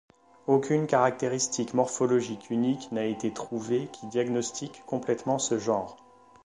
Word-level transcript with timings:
Aucune 0.47 0.87
caractéristique 0.87 1.75
morphologique 1.75 2.49
unique 2.49 2.91
n’a 2.91 3.05
été 3.05 3.31
trouvée 3.31 3.87
qui 3.93 4.07
diagnostique 4.07 4.81
complètement 4.87 5.37
ce 5.37 5.59
genre. 5.59 5.95